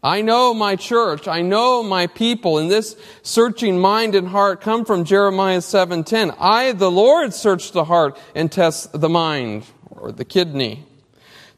[0.04, 1.30] I know my church.
[1.30, 2.58] I know my people.
[2.58, 6.36] And this searching mind and heart come from Jeremiah 7:10.
[6.38, 10.86] I, the Lord, search the heart and test the mind or the kidney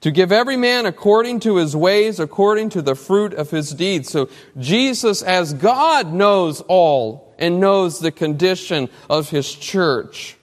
[0.06, 4.08] to give every man according to his ways, according to the fruit of his deeds.
[4.08, 10.38] So Jesus, as God, knows all and knows the condition of his church.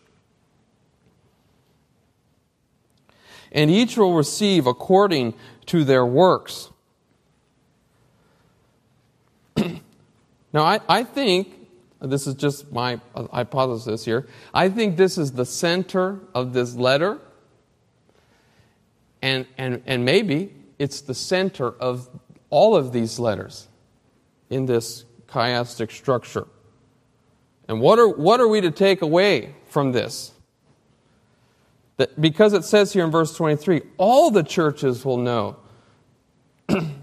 [3.53, 5.35] And each will receive according
[5.67, 6.71] to their works.
[10.53, 11.55] Now, I, I think,
[12.01, 17.21] this is just my hypothesis here, I think this is the center of this letter,
[19.23, 22.11] and, and, and maybe it's the center of
[22.51, 23.69] all of these letters
[24.51, 26.47] in this chiastic structure.
[27.69, 30.33] And what are, what are we to take away from this?
[31.97, 35.57] That because it says here in verse 23, all the churches will know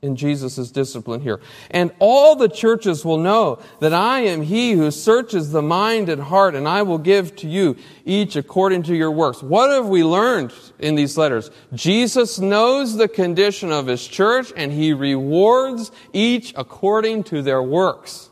[0.00, 1.40] in Jesus' discipline here.
[1.70, 6.22] And all the churches will know that I am he who searches the mind and
[6.22, 9.42] heart, and I will give to you each according to your works.
[9.42, 11.50] What have we learned in these letters?
[11.74, 18.30] Jesus knows the condition of his church, and he rewards each according to their works.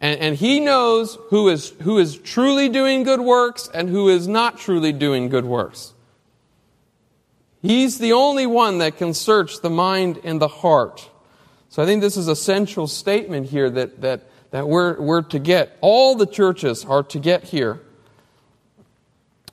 [0.00, 4.28] And, and he knows who is, who is truly doing good works and who is
[4.28, 5.93] not truly doing good works.
[7.64, 11.08] He's the only one that can search the mind and the heart.
[11.70, 15.38] So I think this is a central statement here that, that, that we're, we're to
[15.38, 15.78] get.
[15.80, 17.80] All the churches are to get here.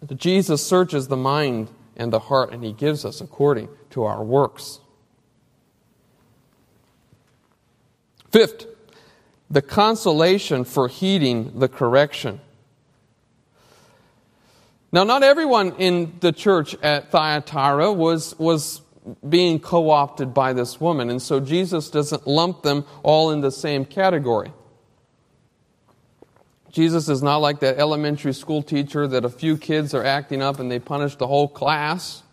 [0.02, 4.22] That Jesus searches the mind and the heart, and he gives us according to our
[4.22, 4.82] works.
[8.30, 8.66] Fifth,
[9.50, 12.42] the consolation for heeding the correction.
[14.94, 18.82] Now, not everyone in the church at Thyatira was, was
[19.28, 23.52] being co opted by this woman, and so Jesus doesn't lump them all in the
[23.52, 24.52] same category.
[26.72, 30.60] Jesus is not like that elementary school teacher that a few kids are acting up
[30.60, 32.24] and they punish the whole class.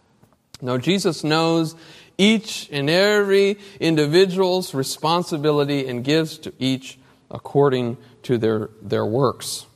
[0.60, 1.74] No, Jesus knows
[2.16, 6.98] each and every individual's responsibility and gives to each
[7.30, 9.66] according to their, their works.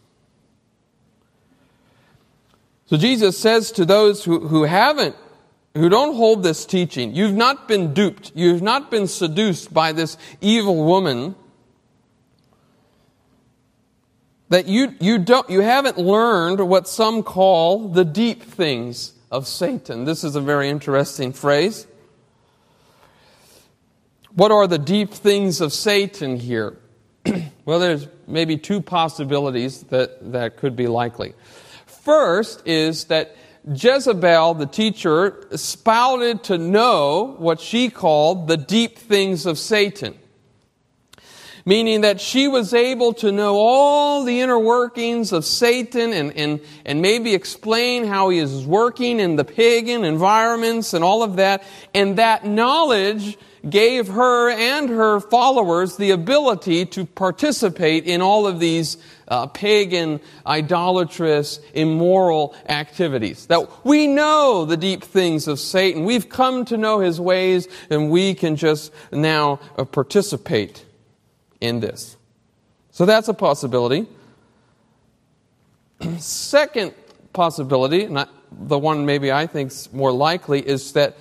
[2.92, 5.16] So Jesus says to those who, who haven't,
[5.72, 10.18] who don't hold this teaching, you've not been duped, you've not been seduced by this
[10.42, 11.34] evil woman,
[14.50, 20.04] that you, you, don't, you haven't learned what some call the deep things of Satan.
[20.04, 21.86] This is a very interesting phrase.
[24.34, 26.76] What are the deep things of Satan here?
[27.64, 31.32] well, there's maybe two possibilities that, that could be likely.
[32.02, 39.46] First is that Jezebel, the teacher, spouted to know what she called the deep things
[39.46, 40.18] of Satan.
[41.64, 46.60] Meaning that she was able to know all the inner workings of Satan and, and,
[46.84, 51.62] and maybe explain how he is working in the pagan environments and all of that.
[51.94, 53.38] And that knowledge
[53.70, 58.96] gave her and her followers the ability to participate in all of these
[59.32, 63.46] uh, pagan, idolatrous, immoral activities.
[63.46, 66.04] That we know the deep things of Satan.
[66.04, 70.84] We've come to know his ways, and we can just now uh, participate
[71.62, 72.18] in this.
[72.90, 74.06] So that's a possibility.
[76.18, 76.92] Second
[77.32, 81.16] possibility, not the one maybe I think is more likely, is that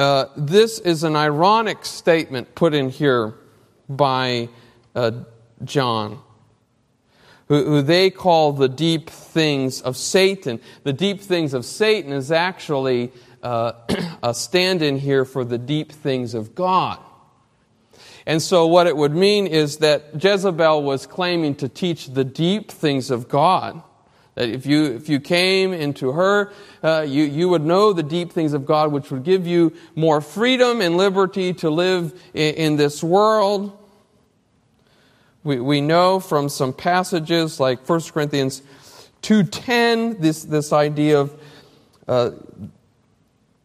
[0.00, 3.34] uh, this is an ironic statement put in here
[3.88, 4.48] by
[4.96, 5.12] uh,
[5.62, 6.18] John,
[7.48, 10.60] who, who, they call the deep things of Satan.
[10.82, 13.72] The deep things of Satan is actually uh,
[14.22, 16.98] a stand in here for the deep things of God.
[18.26, 22.72] And so, what it would mean is that Jezebel was claiming to teach the deep
[22.72, 23.80] things of God.
[24.34, 28.32] That if you, if you came into her, uh, you, you would know the deep
[28.32, 32.76] things of God, which would give you more freedom and liberty to live in, in
[32.76, 33.78] this world.
[35.46, 38.62] We, we know from some passages like 1 Corinthians
[39.22, 41.40] 2.10, this, this idea of
[42.08, 42.32] uh,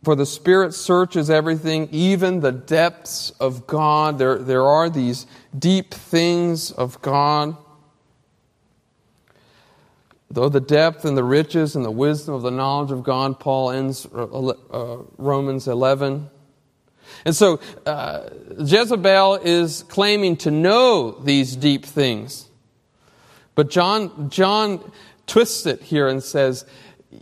[0.03, 4.19] for the Spirit searches everything, even the depths of God.
[4.19, 5.25] There, there are these
[5.57, 7.57] deep things of God.
[10.29, 13.71] Though the depth and the riches and the wisdom of the knowledge of God, Paul
[13.71, 14.23] ends uh,
[14.71, 16.29] uh, Romans 11.
[17.25, 22.49] And so uh, Jezebel is claiming to know these deep things.
[23.55, 24.91] But John, John
[25.27, 26.65] twists it here and says,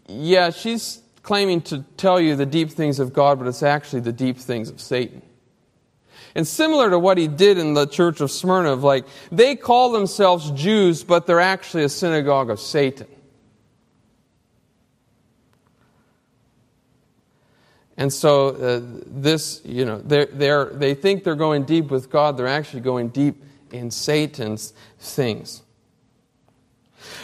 [0.08, 4.14] yeah, she's claiming to tell you the deep things of God, but it's actually the
[4.14, 5.22] deep things of Satan.
[6.36, 9.92] And similar to what he did in the church of Smyrna, of like, they call
[9.92, 13.08] themselves Jews, but they're actually a synagogue of Satan.
[18.00, 22.38] And so, uh, this, you know, they're, they're, they think they're going deep with God,
[22.38, 25.62] they're actually going deep in Satan's things.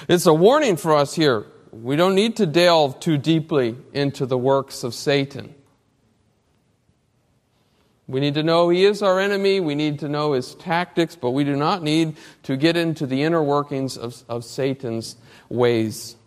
[0.09, 1.45] It's a warning for us here.
[1.71, 5.55] We don't need to delve too deeply into the works of Satan.
[8.05, 9.61] We need to know he is our enemy.
[9.61, 13.23] We need to know his tactics, but we do not need to get into the
[13.23, 15.15] inner workings of, of Satan's
[15.47, 16.17] ways.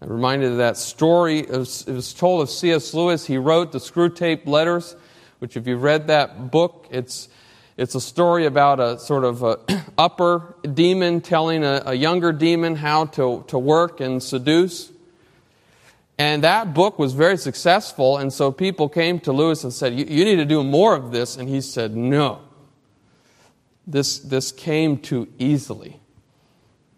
[0.00, 1.40] I'm reminded of that story.
[1.40, 2.92] It was, it was told of C.S.
[2.92, 3.26] Lewis.
[3.26, 4.94] He wrote the Screwtape Letters,
[5.38, 7.28] which, if you've read that book, it's,
[7.78, 9.58] it's a story about a sort of a
[9.98, 14.92] upper demon telling a, a younger demon how to, to work and seduce.
[16.18, 20.24] And that book was very successful, and so people came to Lewis and said, You,
[20.24, 21.36] need to do more of this.
[21.36, 22.40] And he said, No.
[23.86, 26.00] This, this came too easily.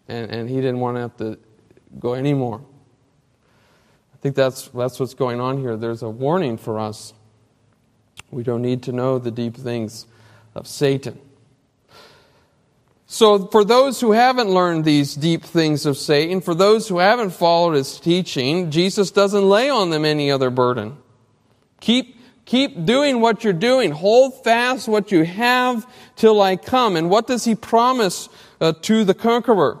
[0.07, 1.37] And, and he didn't want to have to
[1.99, 2.61] go anymore.
[4.19, 5.77] I think that's, that's what's going on here.
[5.77, 7.13] There's a warning for us.
[8.31, 10.07] We don't need to know the deep things
[10.55, 11.17] of Satan.
[13.07, 17.29] So, for those who haven't learned these deep things of Satan, for those who haven't
[17.29, 20.97] followed his teaching, Jesus doesn't lay on them any other burden.
[21.79, 23.91] Keep, keep doing what you're doing.
[23.91, 26.97] Hold fast what you have till I come.
[26.97, 28.27] And what does he promise
[28.59, 29.79] uh, to the conqueror?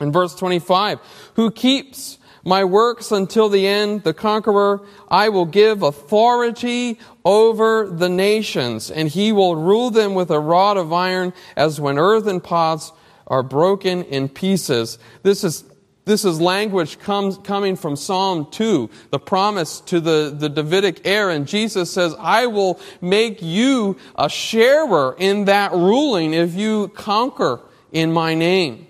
[0.00, 0.98] In verse 25,
[1.34, 8.08] who keeps my works until the end, the conqueror, I will give authority over the
[8.08, 12.92] nations, and he will rule them with a rod of iron, as when earthen pots
[13.26, 14.98] are broken in pieces.
[15.22, 15.64] This is
[16.06, 21.30] this is language comes, coming from Psalm 2, the promise to the, the Davidic heir.
[21.30, 27.62] And Jesus says, I will make you a sharer in that ruling if you conquer
[27.90, 28.86] in my name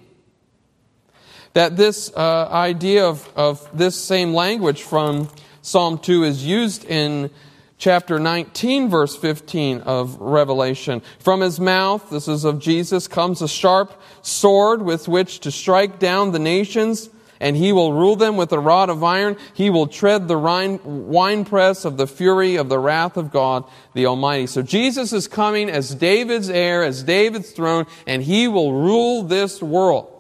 [1.55, 5.29] that this uh, idea of, of this same language from
[5.63, 7.31] Psalm 2 is used in
[7.79, 11.01] chapter 19, verse 15 of Revelation.
[11.21, 15.99] From his mouth, this is of Jesus, comes a sharp sword with which to strike
[15.99, 17.09] down the nations,
[17.41, 19.37] and he will rule them with a rod of iron.
[19.53, 20.39] He will tread the
[20.85, 24.47] winepress of the fury of the wrath of God the Almighty.
[24.47, 29.63] So Jesus is coming as David's heir, as David's throne, and he will rule this
[29.63, 30.14] world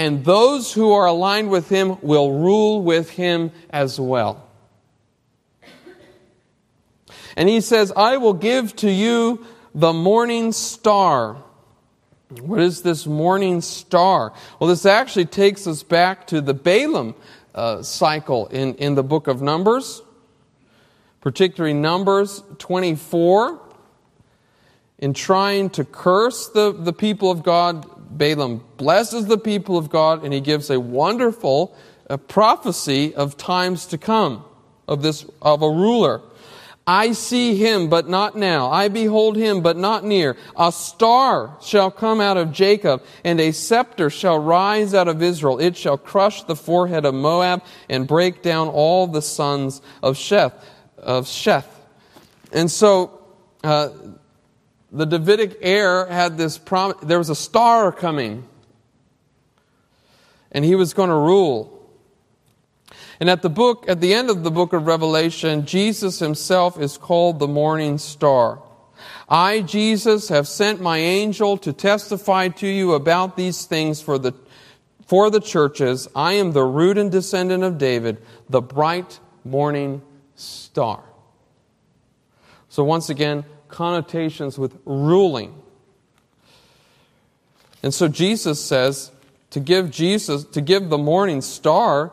[0.00, 4.48] and those who are aligned with him will rule with him as well.
[7.36, 9.44] And he says, I will give to you
[9.74, 11.36] the morning star.
[12.40, 14.32] What is this morning star?
[14.58, 17.14] Well, this actually takes us back to the Balaam
[17.54, 20.00] uh, cycle in, in the book of Numbers,
[21.20, 23.60] particularly Numbers 24.
[25.00, 30.24] In trying to curse the, the people of God, Balaam blesses the people of God
[30.24, 31.76] and he gives a wonderful
[32.08, 34.44] uh, prophecy of times to come
[34.88, 36.20] of this of a ruler.
[36.86, 38.68] I see him, but not now.
[38.68, 40.36] I behold him, but not near.
[40.56, 45.60] A star shall come out of Jacob, and a scepter shall rise out of Israel.
[45.60, 50.54] It shall crush the forehead of Moab and break down all the sons of Sheth.
[50.98, 51.68] Of Sheth.
[52.52, 53.20] And so,
[53.62, 53.90] uh,
[54.92, 56.96] the Davidic heir had this promise.
[57.02, 58.46] There was a star coming,
[60.52, 61.76] and he was going to rule.
[63.20, 66.96] And at the book, at the end of the book of Revelation, Jesus himself is
[66.96, 68.62] called the morning star.
[69.28, 74.32] I, Jesus, have sent my angel to testify to you about these things for the,
[75.06, 76.08] for the churches.
[76.16, 80.02] I am the root and descendant of David, the bright morning
[80.34, 81.04] star.
[82.68, 85.54] So once again, connotations with ruling.
[87.82, 89.10] And so Jesus says
[89.50, 92.12] to give Jesus, to give the morning star,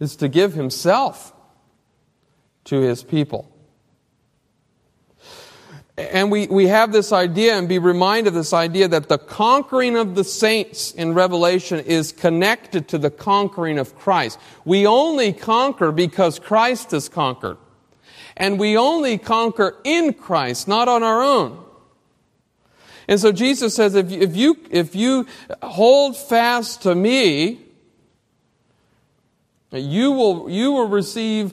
[0.00, 1.32] is to give himself
[2.64, 3.50] to his people.
[5.96, 9.96] And we, we have this idea and be reminded of this idea that the conquering
[9.96, 14.40] of the saints in Revelation is connected to the conquering of Christ.
[14.64, 17.58] We only conquer because Christ has conquered.
[18.36, 21.64] And we only conquer in Christ, not on our own.
[23.06, 25.26] And so Jesus says, if if you, if you
[25.62, 27.60] hold fast to me,
[29.70, 31.52] you will, you will receive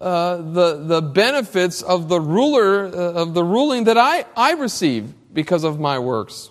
[0.00, 5.12] uh, the, the benefits of the ruler, uh, of the ruling that I, I receive
[5.32, 6.50] because of my works.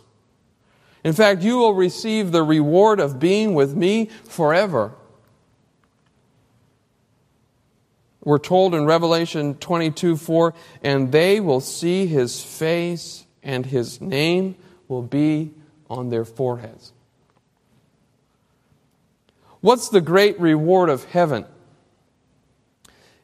[1.03, 4.93] In fact, you will receive the reward of being with me forever.
[8.23, 10.53] We're told in Revelation 22 4,
[10.83, 14.55] and they will see his face, and his name
[14.87, 15.53] will be
[15.89, 16.93] on their foreheads.
[19.61, 21.45] What's the great reward of heaven?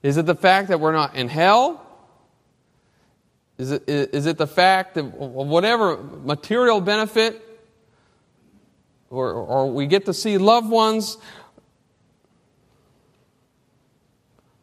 [0.01, 1.83] Is it the fact that we're not in hell?
[3.57, 7.43] Is it, is it the fact that whatever material benefit,
[9.09, 11.17] or, or we get to see loved ones,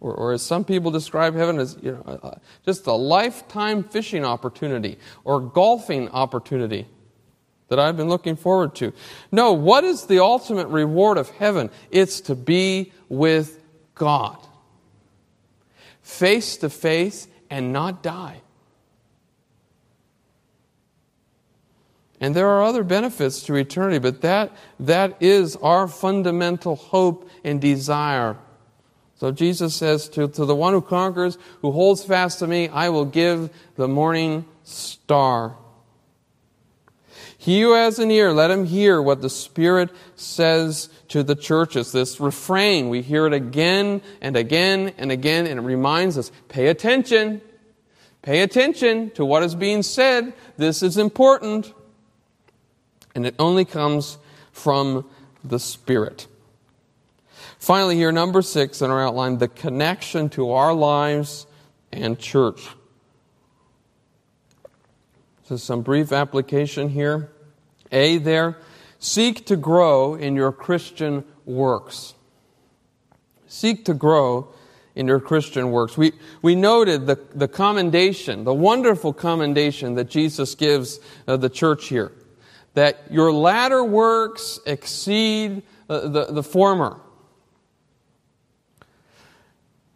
[0.05, 4.23] Or, or, as some people describe heaven as you know, uh, just a lifetime fishing
[4.23, 6.87] opportunity or golfing opportunity
[7.69, 8.93] that I've been looking forward to.
[9.33, 11.71] No, what is the ultimate reward of heaven?
[11.91, 13.59] It's to be with
[13.95, 14.37] God,
[16.03, 18.43] face to face, and not die.
[22.21, 27.59] And there are other benefits to eternity, but that, that is our fundamental hope and
[27.59, 28.37] desire
[29.25, 32.91] So Jesus says, to, to the one who conquers, who holds fast to me, I
[32.91, 35.57] will give the morning star.
[37.39, 41.91] He who has an ear, let him hear what the Spirit says to the churches.
[41.91, 46.67] This refrain, we hear it again and again and again, and it reminds us pay
[46.67, 47.41] attention.
[48.21, 50.35] Pay attention to what is being said.
[50.59, 51.73] This is important.
[53.15, 54.19] And it only comes
[54.53, 55.09] from
[55.43, 56.27] the Spirit.
[57.65, 61.47] Finally, here, number six in our outline the connection to our lives
[61.91, 62.61] and church.
[65.45, 67.33] So, some brief application here.
[67.91, 68.59] A, there,
[68.99, 72.13] seek to grow in your Christian works.
[73.47, 74.53] Seek to grow
[74.95, 75.97] in your Christian works.
[75.97, 76.13] We,
[76.43, 82.13] we noted the, the commendation, the wonderful commendation that Jesus gives uh, the church here.
[82.75, 87.01] That your latter works exceed uh, the, the former.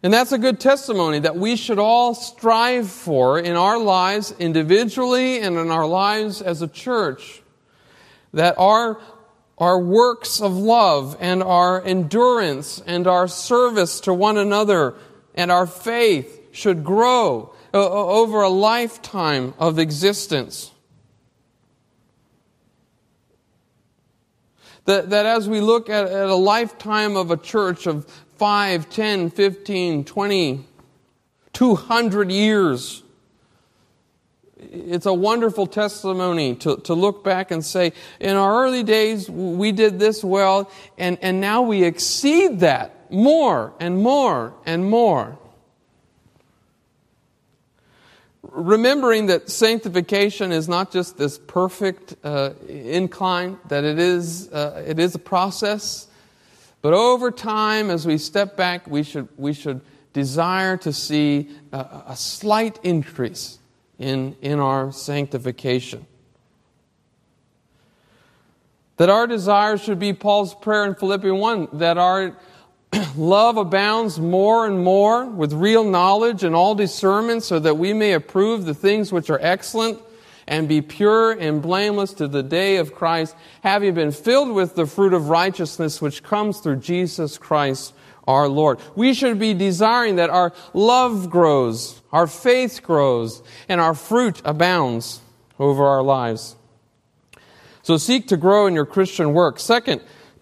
[0.01, 5.41] And that's a good testimony that we should all strive for in our lives individually
[5.41, 7.41] and in our lives as a church
[8.33, 9.01] that our,
[9.57, 14.95] our works of love and our endurance and our service to one another
[15.35, 20.71] and our faith should grow uh, uh, over a lifetime of existence.
[24.85, 28.07] That, that as we look at, at a lifetime of a church of
[28.39, 30.65] 5, 10, 15, 20,
[31.51, 33.03] 200 years,
[34.57, 39.73] it's a wonderful testimony to, to look back and say, in our early days, we
[39.73, 45.37] did this well, and, and now we exceed that more and more and more.
[48.41, 54.97] Remembering that sanctification is not just this perfect uh, incline, that it is, uh, it
[54.97, 56.07] is a process,
[56.81, 59.81] but over time, as we step back, we should, we should
[60.13, 63.59] desire to see a, a slight increase
[63.97, 66.05] in, in our sanctification.
[68.97, 72.35] That our desire should be Paul's prayer in Philippians 1 that our
[73.15, 78.13] love abounds more and more with real knowledge and all discernment, so that we may
[78.13, 80.01] approve the things which are excellent
[80.49, 84.87] and be pure and blameless to the day of Christ, having been filled with the
[84.87, 87.93] fruit of righteousness which comes through Jesus Christ
[88.27, 88.79] our Lord.
[88.95, 95.21] We should be desiring that our love grows, our faith grows, and our fruit abounds
[95.59, 96.55] over our lives.
[97.83, 99.59] So seek to grow in your Christian work.
[99.59, 100.01] Second,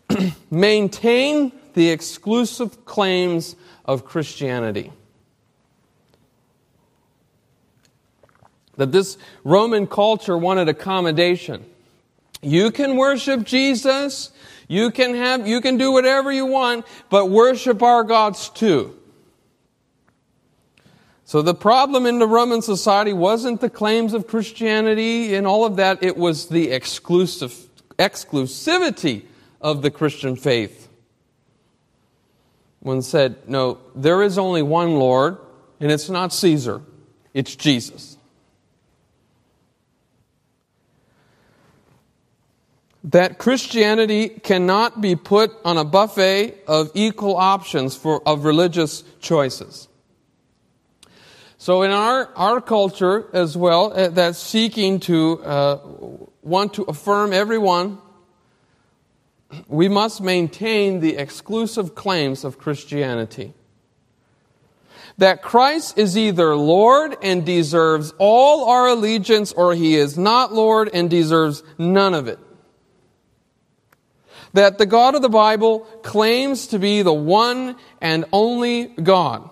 [0.52, 4.92] maintain the exclusive claims of Christianity.
[8.78, 11.66] That this Roman culture wanted accommodation.
[12.42, 14.32] You can worship Jesus,
[14.68, 18.98] you can have, you can do whatever you want, but worship our gods too.
[21.26, 25.76] So the problem in the Roman society wasn't the claims of Christianity and all of
[25.76, 27.54] that, it was the exclusive,
[27.98, 29.26] exclusivity
[29.60, 30.88] of the Christian faith.
[32.80, 35.38] One said, no, there is only one Lord,
[35.80, 36.82] and it's not Caesar,
[37.34, 38.17] it's Jesus.
[43.08, 49.88] That Christianity cannot be put on a buffet of equal options for, of religious choices.
[51.58, 55.80] So in our, our culture as well, uh, that's seeking to uh,
[56.42, 58.00] want to affirm everyone,
[59.68, 63.54] we must maintain the exclusive claims of Christianity.
[65.18, 70.90] That Christ is either Lord and deserves all our allegiance, or he is not Lord
[70.94, 72.38] and deserves none of it
[74.58, 79.48] that the God of the Bible claims to be the one and only God.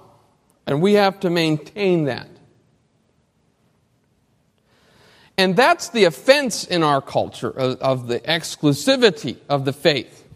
[0.66, 2.28] And we have to maintain that.
[5.38, 10.28] And that's the offense in our culture of, of the exclusivity of the faith.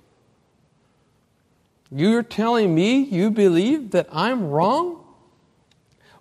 [1.92, 5.04] You're telling me you believe that I'm wrong?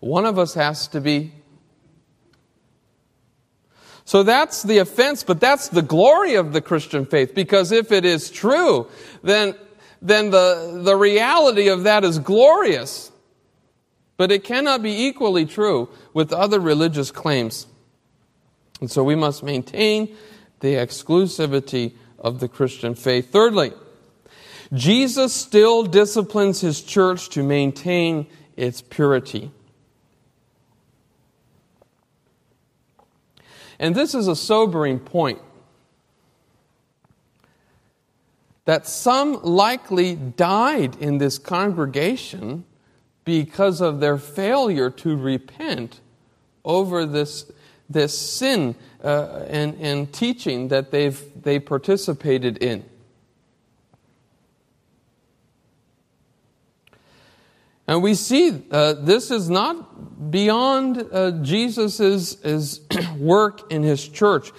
[0.01, 1.33] One of us has to be
[4.09, 8.07] so that's the offense, but that's the glory of the Christian faith, because if it
[8.07, 8.89] is true,
[9.23, 9.55] then,
[10.01, 13.13] then the, the reality of that is glorious.
[14.17, 17.67] But it cannot be equally true with other religious claims.
[18.81, 20.17] And so we must maintain
[20.61, 23.31] the exclusivity of the Christian faith.
[23.31, 23.75] Thirdly,
[24.73, 29.51] Jesus still disciplines his church to maintain its purity.
[33.79, 35.41] And this is a sobering point.
[38.69, 42.63] that some likely died in this congregation
[43.25, 46.03] because of their failure to repent
[46.67, 47.51] over this,
[47.89, 52.85] this sin uh, and, and teaching that they've they participated in.
[57.89, 62.81] And we see uh, this is not beyond uh, Jesus'
[63.19, 64.53] work in his church.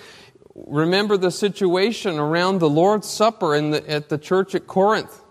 [0.56, 5.22] Remember the situation around the Lord's Supper in the, at the church at Corinth.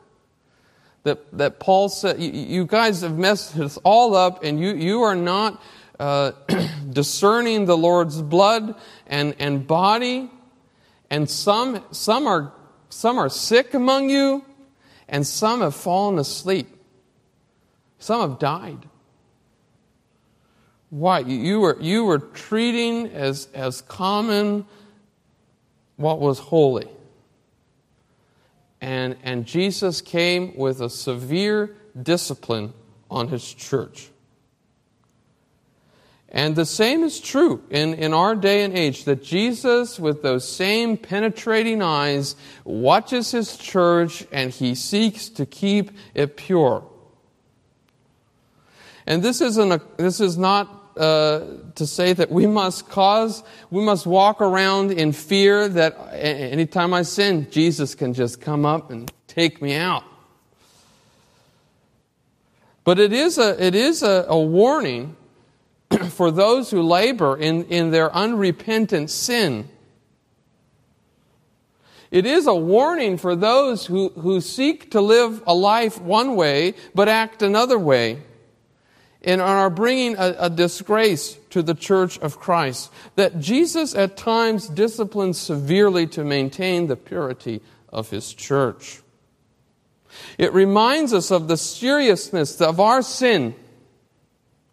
[1.02, 5.02] That, that Paul said, you, you guys have messed us all up, and you, you
[5.02, 5.60] are not
[5.98, 6.32] uh,
[6.90, 8.76] discerning the Lord's blood
[9.08, 10.30] and, and body.
[11.10, 12.52] And some, some, are,
[12.90, 14.44] some are sick among you,
[15.08, 16.77] and some have fallen asleep.
[17.98, 18.86] Some have died.
[20.90, 21.20] Why?
[21.20, 24.64] You were, you were treating as, as common
[25.96, 26.88] what was holy.
[28.80, 32.72] And, and Jesus came with a severe discipline
[33.10, 34.08] on his church.
[36.30, 40.46] And the same is true in, in our day and age that Jesus, with those
[40.46, 46.84] same penetrating eyes, watches his church and he seeks to keep it pure.
[49.08, 51.40] And this, isn't a, this is not uh,
[51.76, 57.02] to say that we must cause, we must walk around in fear that anytime I
[57.02, 60.04] sin, Jesus can just come up and take me out.
[62.84, 65.16] But it is a, it is a, a warning
[66.10, 69.70] for those who labor in, in their unrepentant sin.
[72.10, 76.74] It is a warning for those who, who seek to live a life one way
[76.94, 78.24] but act another way
[79.28, 82.90] and are bringing a, a, disgrace to the church of Christ.
[83.16, 87.60] That Jesus at times disciplines severely to maintain the purity
[87.90, 89.02] of his church.
[90.38, 93.54] It reminds us of the seriousness of our sin.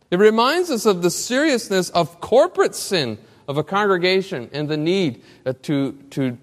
[0.09, 3.17] It reminds us of the seriousness of corporate sin
[3.49, 6.37] of a congregation and the need uh, to, to,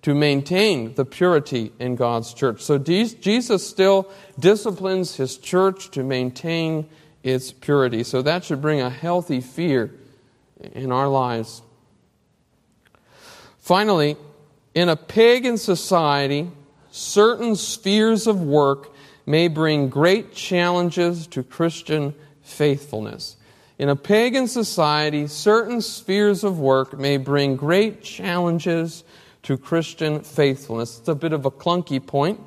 [0.00, 2.62] to maintain the purity in God's church.
[2.62, 4.08] So Jesus still
[4.40, 6.88] disciplines his church to maintain
[7.24, 8.04] its purity.
[8.04, 9.90] So that should bring a healthy fear
[10.74, 11.62] in our lives.
[13.58, 14.16] Finally,
[14.74, 16.50] in a pagan society,
[16.90, 18.92] certain spheres of work
[19.24, 23.36] may bring great challenges to Christian faithfulness.
[23.78, 29.02] In a pagan society, certain spheres of work may bring great challenges
[29.44, 30.98] to Christian faithfulness.
[30.98, 32.38] It's a bit of a clunky point,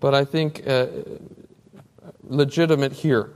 [0.00, 0.86] but I think uh,
[2.26, 3.32] legitimate here.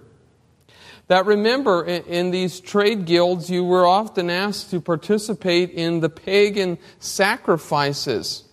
[1.08, 6.78] That remember, in these trade guilds, you were often asked to participate in the pagan
[7.00, 8.44] sacrifices.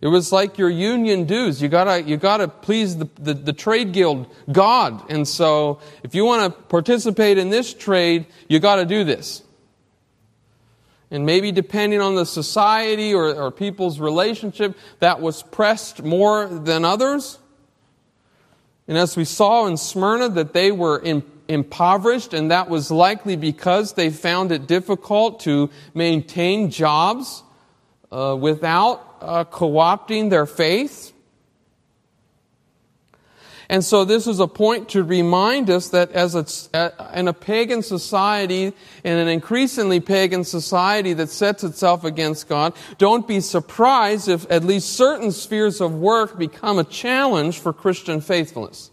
[0.00, 1.60] It was like your union dues.
[1.60, 5.10] You gotta, you gotta please the, the, the, trade guild God.
[5.10, 9.42] And so, if you want to participate in this trade, you gotta do this.
[11.10, 16.84] And maybe depending on the society or, or people's relationship, that was pressed more than
[16.84, 17.38] others.
[18.88, 23.36] And as we saw in Smyrna, that they were in, impoverished, and that was likely
[23.36, 27.42] because they found it difficult to maintain jobs
[28.10, 31.12] uh, without uh, co opting their faith.
[33.70, 37.82] And so this is a point to remind us that as a, in a pagan
[37.82, 38.72] society,
[39.04, 44.64] in an increasingly pagan society that sets itself against God, don't be surprised if at
[44.64, 48.90] least certain spheres of work become a challenge for Christian faithfulness.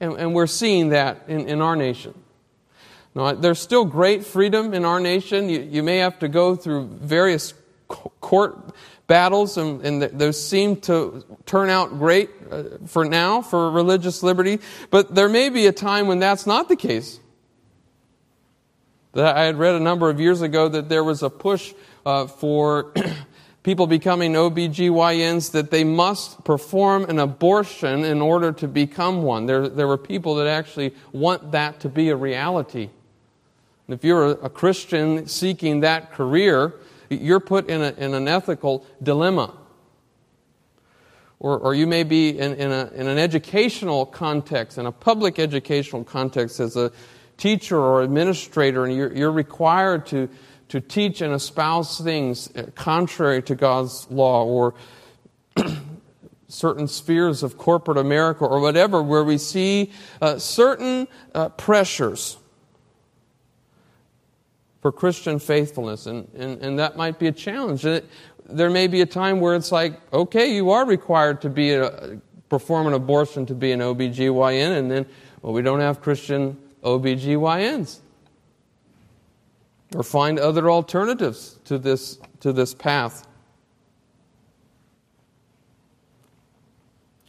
[0.00, 2.14] And, and we're seeing that in, in our nation.
[3.14, 5.48] Now, there's still great freedom in our nation.
[5.48, 7.54] You, you may have to go through various
[7.86, 8.58] court
[9.06, 14.60] battles, and, and those seem to turn out great uh, for now for religious liberty.
[14.90, 17.20] But there may be a time when that's not the case.
[19.12, 21.72] That I had read a number of years ago that there was a push
[22.04, 22.92] uh, for
[23.62, 29.46] people becoming OBGYNs that they must perform an abortion in order to become one.
[29.46, 32.90] There, there were people that actually want that to be a reality.
[33.86, 36.74] And if you're a, a Christian seeking that career,
[37.10, 39.54] you're put in, a, in an ethical dilemma.
[41.38, 45.38] Or, or you may be in, in, a, in an educational context, in a public
[45.38, 46.90] educational context as a
[47.36, 50.28] teacher or administrator, and you're, you're required to,
[50.68, 54.74] to teach and espouse things contrary to God's law, or
[56.48, 59.92] certain spheres of corporate America, or whatever, where we see
[60.22, 62.38] uh, certain uh, pressures
[64.84, 66.04] for Christian faithfulness.
[66.04, 67.86] And, and, and that might be a challenge.
[68.50, 72.20] There may be a time where it's like, okay, you are required to be a,
[72.50, 75.06] perform an abortion to be an OBGYN, and then,
[75.40, 78.00] well, we don't have Christian OBGYNs.
[79.96, 83.26] Or find other alternatives to this, to this path.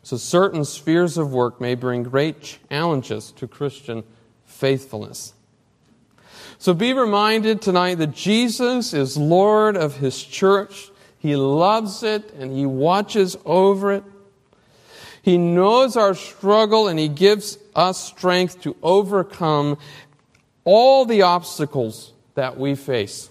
[0.04, 4.04] So, certain spheres of work may bring great challenges to Christian
[4.44, 5.36] faithfulness.
[6.58, 10.90] So be reminded tonight that Jesus is Lord of His church.
[11.18, 14.04] He loves it and He watches over it.
[15.22, 19.78] He knows our struggle and He gives us strength to overcome
[20.64, 23.30] all the obstacles that we face.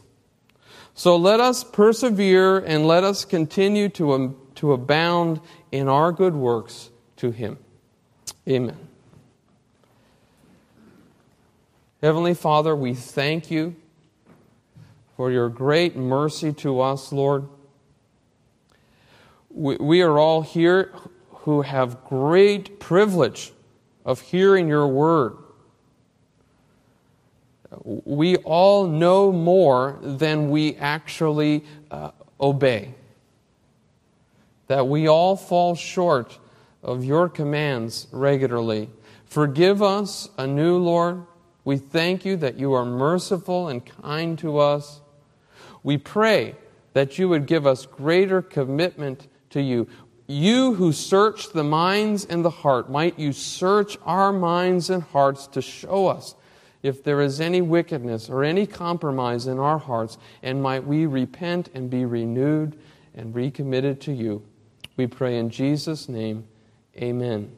[0.95, 5.41] So let us persevere and let us continue to, um, to abound
[5.73, 7.59] in our good works to Him.
[8.49, 8.77] Amen.
[12.05, 13.77] Heavenly Father, we thank you
[15.17, 17.49] for your great mercy to us, Lord.
[19.49, 20.93] We, we are all here
[21.31, 23.55] who have great privilege
[24.05, 25.39] of hearing your word.
[27.83, 32.93] We all know more than we actually uh, obey.
[34.67, 36.39] That we all fall short
[36.83, 38.91] of your commands regularly.
[39.25, 41.25] Forgive us anew, Lord
[41.65, 45.01] we thank you that you are merciful and kind to us.
[45.83, 46.57] We pray
[46.93, 49.89] that you would give us greater commitment to you.
[50.27, 55.47] You who search the minds and the heart, might you search our minds and hearts
[55.49, 56.35] to show us
[56.83, 61.71] if there is any wickedness or any compromise in our hearts, and might we repent
[61.75, 62.79] and be renewed
[63.15, 64.43] and recommitted to you.
[64.97, 66.47] We pray in Jesus' name.
[66.97, 67.51] Amen.